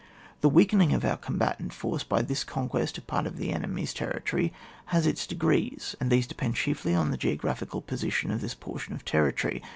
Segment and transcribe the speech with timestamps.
[0.41, 4.51] This weakening of our combatant force by the conquest of part of the enemy's territory
[4.85, 9.05] has its degrees, and these depend chiefly on the geographical poaition of this portion of
[9.05, 9.61] territory.